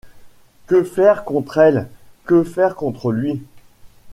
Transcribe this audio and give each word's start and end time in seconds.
Que 0.65 0.83
faire 0.83 1.23
contre 1.25 1.59
elle? 1.59 1.87
que 2.25 2.43
faire 2.43 2.73
contre 2.75 3.11
lui? 3.11 3.39